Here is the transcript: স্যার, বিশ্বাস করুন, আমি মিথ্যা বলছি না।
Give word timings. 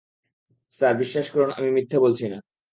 স্যার, 0.79 0.93
বিশ্বাস 0.97 1.27
করুন, 1.29 1.49
আমি 1.51 1.69
মিথ্যা 1.71 1.97
বলছি 1.99 2.25
না। 2.27 2.37